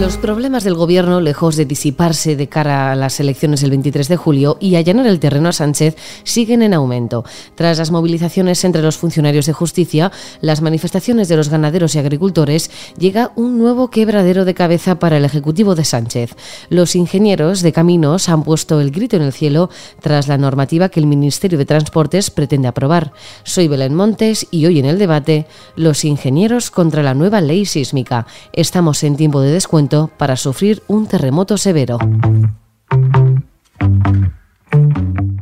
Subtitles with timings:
[0.00, 4.16] Los problemas del gobierno, lejos de disiparse de cara a las elecciones del 23 de
[4.16, 7.22] julio y allanar el terreno a Sánchez, siguen en aumento.
[7.54, 10.10] Tras las movilizaciones entre los funcionarios de justicia,
[10.40, 15.24] las manifestaciones de los ganaderos y agricultores, llega un nuevo quebradero de cabeza para el
[15.26, 16.34] Ejecutivo de Sánchez.
[16.70, 19.68] Los ingenieros de caminos han puesto el grito en el cielo
[20.00, 23.12] tras la normativa que el Ministerio de Transportes pretende aprobar.
[23.44, 25.46] Soy Belén Montes y hoy en el debate,
[25.76, 28.26] los ingenieros contra la nueva ley sísmica.
[28.54, 31.98] Estamos en tiempo de descuento para sufrir un terremoto severo.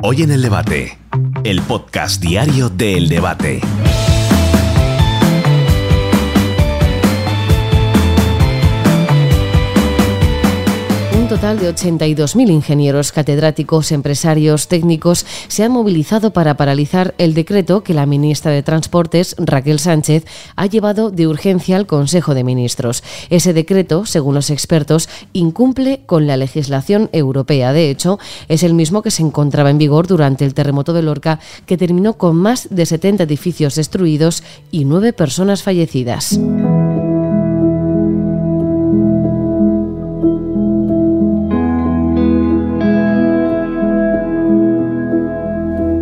[0.02, 0.98] Hoy en el debate,
[1.44, 3.60] el podcast diario del debate.
[11.40, 17.94] Total de 82.000 ingenieros, catedráticos, empresarios, técnicos se han movilizado para paralizar el decreto que
[17.94, 20.24] la ministra de Transportes, Raquel Sánchez,
[20.56, 23.04] ha llevado de urgencia al Consejo de Ministros.
[23.30, 27.72] Ese decreto, según los expertos, incumple con la legislación europea.
[27.72, 31.38] De hecho, es el mismo que se encontraba en vigor durante el terremoto de Lorca,
[31.66, 34.42] que terminó con más de 70 edificios destruidos
[34.72, 36.40] y nueve personas fallecidas.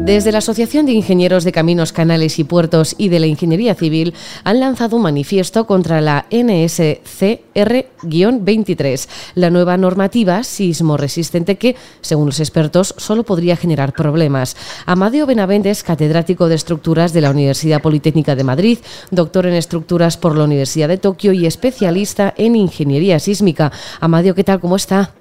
[0.06, 4.14] Desde la Asociación de Ingenieros de Caminos, Canales y Puertos y de la Ingeniería Civil
[4.44, 12.38] han lanzado un manifiesto contra la NSCR-23, la nueva normativa sismo resistente que, según los
[12.38, 14.56] expertos, solo podría generar problemas.
[14.86, 18.78] Amadeo Benavendes, catedrático de estructuras de la Universidad Politécnica de Madrid,
[19.10, 23.72] doctor en estructuras por la Universidad de Tokio y especialista en ingeniería sísmica.
[23.98, 24.60] Amadeo, ¿qué tal?
[24.60, 25.14] ¿Cómo está?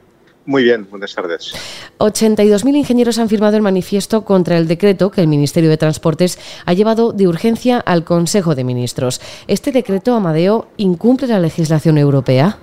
[0.45, 1.53] Muy bien, buenas tardes.
[1.97, 6.73] 82.000 ingenieros han firmado el manifiesto contra el decreto que el Ministerio de Transportes ha
[6.73, 9.21] llevado de urgencia al Consejo de Ministros.
[9.47, 12.59] ¿Este decreto, Amadeo, incumple la legislación europea?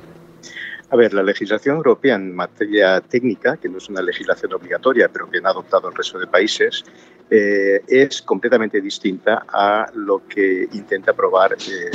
[0.91, 5.29] A ver, la legislación europea en materia técnica, que no es una legislación obligatoria, pero
[5.29, 6.85] que han adoptado el resto de países,
[7.31, 11.91] eh, es completamente distinta a lo que intenta aprobar, eh,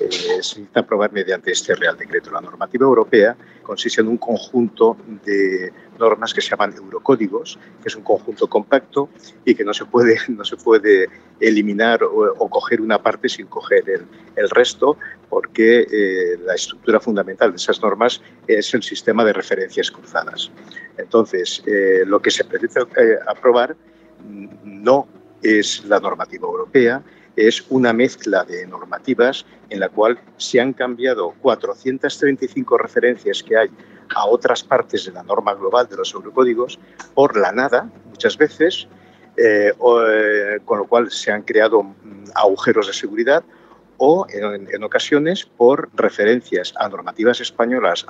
[0.00, 2.30] eh, se intenta aprobar mediante este Real Decreto.
[2.30, 7.96] La normativa europea consiste en un conjunto de normas que se llaman eurocódigos, que es
[7.96, 9.08] un conjunto compacto
[9.44, 11.08] y que no se puede, no se puede
[11.40, 14.06] eliminar o, coger una parte sin coger el,
[14.36, 14.96] el resto,
[15.28, 15.86] porque
[16.44, 20.50] la estructura fundamental de esas normas es el sistema de referencias cruzadas.
[20.96, 21.62] Entonces,
[22.06, 23.76] lo que se pretende aprobar
[24.64, 25.08] no
[25.42, 27.02] es la normativa europea,
[27.36, 33.70] es una mezcla de normativas en la cual se han cambiado 435 referencias que hay
[34.14, 36.78] a otras partes de la norma global de los eurocódigos
[37.14, 38.88] por la nada, muchas veces,
[39.36, 43.44] eh, eh, con lo cual se han creado mm, agujeros de seguridad
[43.98, 48.06] o en, ocasiones por referencias a normativas españolas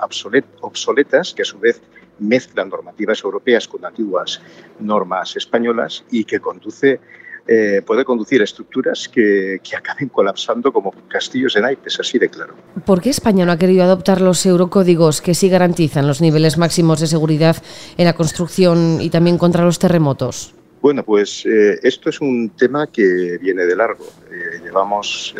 [0.61, 1.81] obsoletas que a su vez
[2.19, 4.41] mezclan normativas europeas con antiguas
[4.79, 6.99] normas españolas y que conduce
[7.47, 12.29] eh, puede conducir a estructuras que, que, acaben colapsando como castillos de naipes, así de
[12.29, 12.55] claro.
[12.85, 16.99] ¿Por qué España no ha querido adoptar los eurocódigos que sí garantizan los niveles máximos
[16.99, 17.57] de seguridad
[17.97, 20.53] en la construcción y también contra los terremotos?
[20.81, 24.05] Bueno, pues eh, esto es un tema que viene de largo.
[24.31, 25.33] Eh, llevamos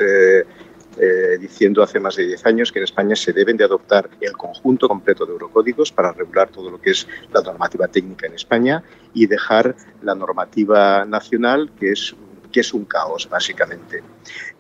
[0.99, 4.33] eh, diciendo hace más de 10 años que en España se deben de adoptar el
[4.33, 8.83] conjunto completo de eurocódigos para regular todo lo que es la normativa técnica en España
[9.13, 12.15] y dejar la normativa nacional, que es
[12.51, 14.01] que es un caos, básicamente.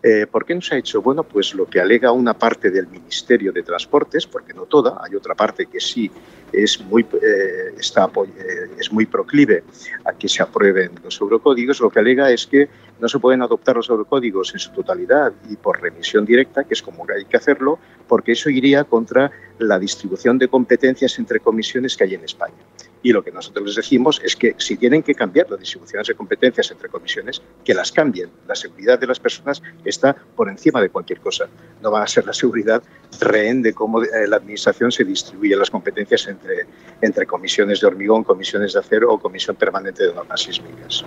[0.03, 1.01] Eh, ¿Por qué no se ha hecho?
[1.01, 5.15] Bueno, pues lo que alega una parte del Ministerio de Transportes, porque no toda, hay
[5.15, 6.11] otra parte que sí
[6.51, 9.63] es muy, eh, está, eh, es muy proclive
[10.05, 12.69] a que se aprueben los eurocódigos, lo que alega es que
[12.99, 16.81] no se pueden adoptar los eurocódigos en su totalidad y por remisión directa, que es
[16.81, 22.05] como hay que hacerlo, porque eso iría contra la distribución de competencias entre comisiones que
[22.05, 22.55] hay en España.
[23.03, 26.15] Y lo que nosotros les decimos es que si tienen que cambiar las distribuciones de
[26.15, 28.29] competencias entre comisiones, que las cambien.
[28.47, 31.47] La seguridad de las personas está por encima de cualquier cosa.
[31.81, 32.81] No va a ser la seguridad
[33.19, 36.65] rehén de cómo eh, la Administración se distribuye las competencias entre,
[37.01, 41.05] entre comisiones de hormigón, comisiones de acero o comisión permanente de normas sísmicas.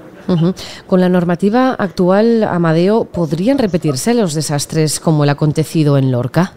[0.86, 6.54] Con la normativa actual, Amadeo, ¿podrían repetirse los desastres como el acontecido en Lorca?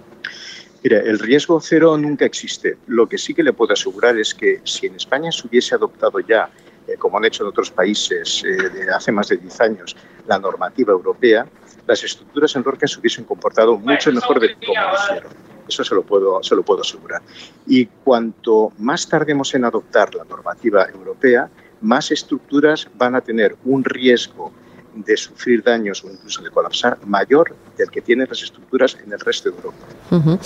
[0.83, 2.77] Mira, el riesgo cero nunca existe.
[2.88, 6.19] Lo que sí que le puedo asegurar es que si en España se hubiese adoptado
[6.19, 6.50] ya,
[6.88, 9.95] eh, como han hecho en otros países eh, de hace más de 10 años,
[10.27, 11.47] la normativa europea,
[11.88, 15.31] las estructuras en Lorca se hubiesen comportado mucho mejor de cómo lo hicieron.
[15.69, 17.21] Eso se lo, puedo, se lo puedo asegurar.
[17.65, 21.50] Y cuanto más tardemos en adoptar la normativa europea,
[21.80, 24.51] más estructuras van a tener un riesgo
[24.95, 29.19] de sufrir daños o incluso de colapsar mayor del que tienen las estructuras en el
[29.19, 30.40] resto de Europa.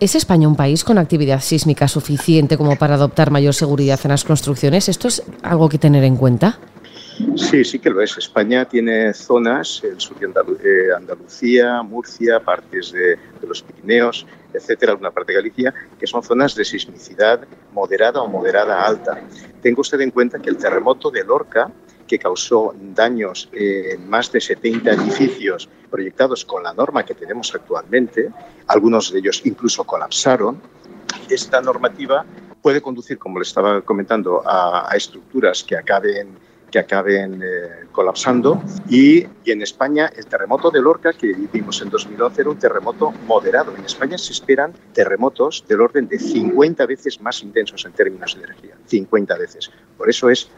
[0.00, 4.24] ¿Es España un país con actividad sísmica suficiente como para adoptar mayor seguridad en las
[4.24, 4.88] construcciones?
[4.88, 6.58] ¿Esto es algo que tener en cuenta?
[7.34, 8.16] Sí, sí que lo es.
[8.16, 15.10] España tiene zonas, el sur de eh, Andalucía, Murcia, partes de, los Pirineos, etcétera, una
[15.10, 17.40] parte de Galicia, que son zonas de sismicidad
[17.72, 19.20] moderada o moderada alta.
[19.62, 21.72] Tenga usted en cuenta que el terremoto de Lorca,
[22.08, 28.30] que causó daños en más de 70 edificios proyectados con la norma que tenemos actualmente,
[28.66, 30.60] algunos de ellos incluso colapsaron,
[31.28, 32.24] esta normativa
[32.62, 38.62] puede conducir, como le estaba comentando, a, estructuras que acaben que acaben eh, colapsando.
[38.90, 43.10] Y, y, en España, el terremoto de Lorca que vivimos en 2011 era un terremoto
[43.26, 43.74] moderado.
[43.74, 48.44] En España se esperan terremotos del orden de 50 veces más intensos en términos de
[48.44, 48.74] energía.
[48.84, 49.70] 50 veces.
[49.98, 50.48] Por eso es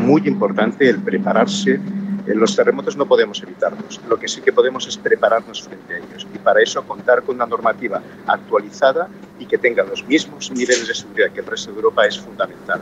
[0.00, 1.80] muy importante el prepararse
[2.32, 6.26] los terremotos no podemos evitarlos, lo que sí que podemos es prepararnos frente a ellos
[6.34, 9.08] y para eso contar con una normativa actualizada
[9.38, 12.80] y que tenga los mismos niveles de seguridad que el resto de Europa es fundamental.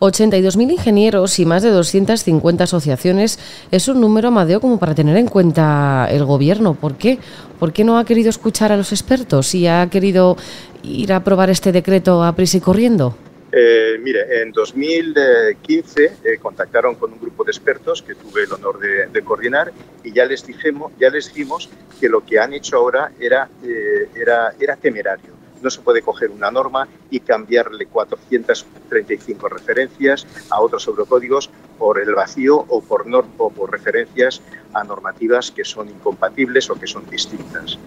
[0.00, 3.38] 82.000 ingenieros y más de 250 asociaciones
[3.70, 6.74] es un número, Amadeo, como para tener en cuenta el gobierno.
[6.74, 7.18] ¿Por qué?
[7.58, 10.36] ¿Por qué no ha querido escuchar a los expertos y ha querido
[10.84, 13.16] ir a aprobar este decreto a prisa y corriendo?
[13.56, 18.80] Eh, mire, en 2015 eh, contactaron con un grupo de expertos que tuve el honor
[18.80, 19.70] de, coordinar
[20.02, 21.70] y ya les, dijimos, ya les dijimos
[22.00, 25.34] que lo que han hecho ahora era, eh, era, era temerario.
[25.62, 31.48] No se puede coger una norma y cambiarle 435 referencias a otros eurocódigos
[31.78, 33.06] por el vacío o por,
[33.38, 34.42] o por referencias
[34.72, 37.78] a normativas que son incompatibles o que son distintas.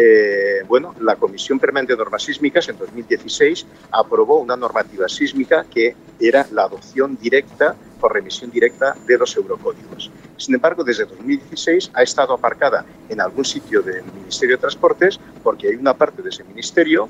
[0.00, 5.96] Eh, bueno, la Comisión Permanente de Normas Sísmicas en 2016 aprobó una normativa sísmica que
[6.20, 10.12] era la adopción directa por remisión directa de los eurocódigos.
[10.36, 15.66] Sin embargo, desde 2016 ha estado aparcada en algún sitio del Ministerio de Transportes porque
[15.66, 17.08] hay una parte de ese ministerio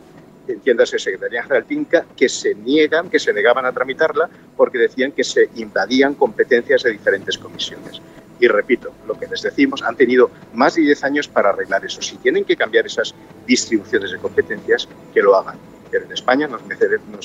[0.53, 5.25] entiéndase Secretaría General Tinca, que se niegan, que se negaban a tramitarla porque decían que
[5.25, 8.01] se invadían competencias de diferentes comisiones.
[8.41, 12.01] Y repito, lo que les decimos, han tenido más de 10 años para arreglar eso.
[12.01, 13.15] Si tienen que cambiar esas
[13.47, 15.57] distribuciones de competencias, que lo hagan.
[15.91, 16.63] Pero en España nos,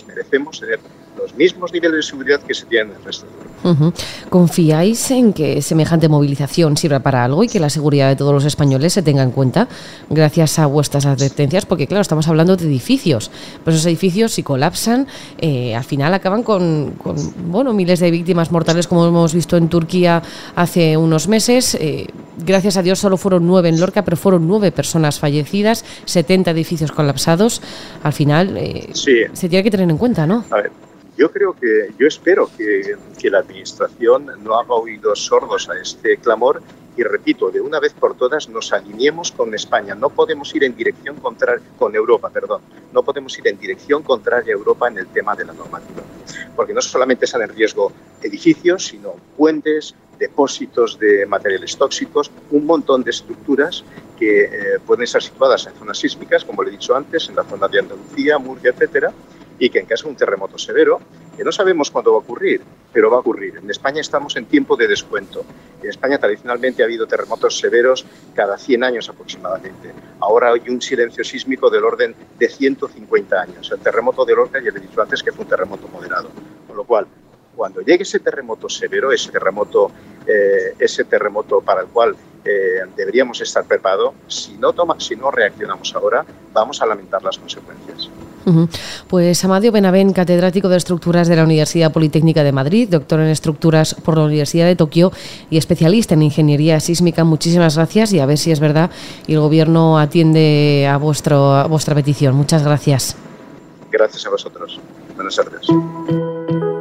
[0.08, 0.80] merecemos tener
[1.18, 3.54] los mismos niveles de seguridad que se tienen en el resto de Europa.
[4.30, 8.46] ¿Confiáis en que semejante movilización sirva para algo y que la seguridad de todos los
[8.46, 9.68] españoles se tenga en cuenta
[10.10, 11.66] gracias a vuestras advertencias?
[11.66, 13.32] Porque claro, estamos hablando de edificios,
[13.64, 15.08] pues esos edificios si colapsan,
[15.40, 16.94] eh, al final acaban con,
[17.48, 20.22] bueno, miles de víctimas mortales como hemos visto en Turquía
[20.56, 21.76] hace unos meses.
[21.76, 22.08] Eh,
[22.46, 26.92] gracias a Dios solo fueron nueve en Lorca, pero fueron nueve personas fallecidas, 70 edificios
[26.92, 27.62] colapsados.
[28.04, 30.44] Al final eh, se tiene que tener en cuenta, ¿no?
[30.50, 30.72] A ver,
[31.18, 36.18] yo creo que, yo espero que, que la Administración no haga oídos sordos a este
[36.18, 36.62] clamor
[36.96, 39.96] y repito, de una vez por todas nos alineemos con España.
[39.96, 42.62] No podemos ir en dirección contraria, con Europa, perdón.
[42.92, 46.04] No podemos ir en dirección contraria a Europa en el tema de la normativa.
[46.56, 53.04] Porque no solamente están en riesgo edificios, sino puentes, depósitos de materiales tóxicos, un montón
[53.04, 53.84] de estructuras
[54.18, 54.50] que eh,
[54.86, 57.80] pueden estar situadas en zonas sísmicas, como le he dicho antes, en la zona de
[57.80, 59.12] Andalucía, Murcia, etcétera,
[59.60, 61.00] y que en caso de un terremoto severo,
[61.36, 62.62] que no sabemos cuándo va a ocurrir,
[62.92, 63.58] pero va a ocurrir.
[63.58, 65.44] En España estamos en tiempo de descuento.
[65.82, 69.92] En España tradicionalmente ha habido terremotos severos cada 100 años aproximadamente.
[70.20, 73.72] Ahora hay un silencio sísmico del orden de 150 años.
[73.72, 76.30] El terremoto de Lorca, ya le he dicho antes que fue un terremoto moderado.
[76.68, 77.08] Con lo cual,
[77.56, 79.92] cuando llegue ese terremoto severo, ese terremoto,
[80.28, 85.96] eh, ese terremoto para el cual eh, deberíamos estar preparados, si no, si no reaccionamos
[85.96, 88.10] ahora, vamos a lamentar las consecuencias.
[89.08, 93.96] Pues Amadio Benavén, catedrático de Estructuras de la Universidad Politécnica de Madrid, doctor en Estructuras
[93.96, 95.12] por la Universidad de Tokio
[95.50, 98.90] y especialista en Ingeniería Sísmica, muchísimas gracias y a ver si es verdad
[99.28, 102.36] y el Gobierno atiende a, vuestro, a vuestra petición.
[102.36, 103.16] Muchas gracias.
[103.92, 104.80] Gracias a vosotros.
[105.16, 106.73] Buenas tardes.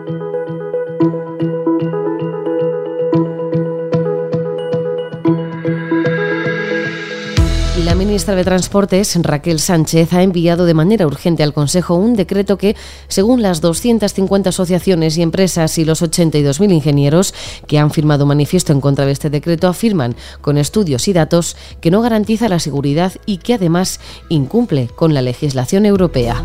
[8.13, 12.77] Ministra de Transportes, Raquel Sánchez, ha enviado de manera urgente al Consejo un decreto que,
[13.09, 17.33] según las 250 asociaciones y empresas y los 82.000 ingenieros
[17.67, 21.91] que han firmado manifiesto en contra de este decreto, afirman con estudios y datos que
[21.91, 26.45] no garantiza la seguridad y que además incumple con la legislación europea.